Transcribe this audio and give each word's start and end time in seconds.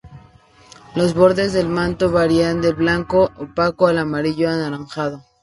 Los 0.95 1.13
bordes 1.13 1.53
del 1.53 1.69
manto 1.69 2.09
varían 2.09 2.59
del 2.59 2.73
blanco 2.73 3.31
opaco 3.37 3.85
al 3.85 3.99
amarillo 3.99 4.49
anaranjado. 4.49 5.23